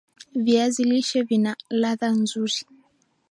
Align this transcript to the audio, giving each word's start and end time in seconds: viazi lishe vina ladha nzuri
viazi 0.45 0.83
lishe 0.89 1.19
vina 1.27 1.51
ladha 1.79 2.07
nzuri 2.21 2.59